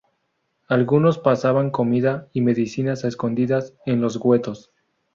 Algunos 0.67 1.19
pasaban 1.19 1.69
comida 1.69 2.27
y 2.33 2.41
medicinas 2.41 3.05
a 3.05 3.07
escondidas 3.07 3.75
en 3.85 4.01
los 4.01 4.19
guetos. 4.19 4.71